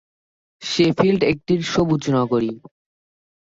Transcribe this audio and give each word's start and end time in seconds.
Sheffield 0.61 1.21
একটি 1.23 1.53
সবুজ 1.63 2.03
নগরী। 2.09 2.51